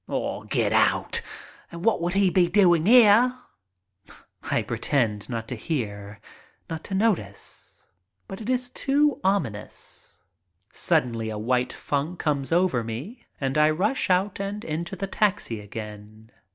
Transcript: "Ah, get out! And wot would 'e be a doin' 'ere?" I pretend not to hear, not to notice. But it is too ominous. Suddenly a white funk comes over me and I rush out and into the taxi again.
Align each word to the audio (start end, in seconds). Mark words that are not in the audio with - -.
"Ah, 0.09 0.41
get 0.49 0.73
out! 0.73 1.21
And 1.71 1.85
wot 1.85 2.01
would 2.01 2.15
'e 2.15 2.31
be 2.31 2.47
a 2.47 2.49
doin' 2.49 2.87
'ere?" 2.87 3.37
I 4.41 4.63
pretend 4.63 5.29
not 5.29 5.47
to 5.49 5.55
hear, 5.55 6.19
not 6.67 6.83
to 6.85 6.95
notice. 6.95 7.83
But 8.27 8.41
it 8.41 8.49
is 8.49 8.71
too 8.71 9.21
ominous. 9.23 10.17
Suddenly 10.71 11.29
a 11.29 11.37
white 11.37 11.71
funk 11.71 12.17
comes 12.17 12.51
over 12.51 12.83
me 12.83 13.25
and 13.39 13.59
I 13.59 13.69
rush 13.69 14.09
out 14.09 14.39
and 14.39 14.65
into 14.65 14.95
the 14.95 15.05
taxi 15.05 15.59
again. 15.59 16.31